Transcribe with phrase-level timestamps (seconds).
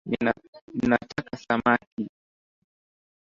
[0.77, 2.03] Ninataka samaki